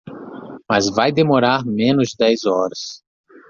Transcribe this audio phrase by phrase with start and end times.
[0.67, 3.03] Mas vai demorar menos de dez horas.